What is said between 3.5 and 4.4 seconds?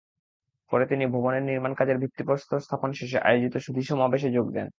সুধীসমাবেশে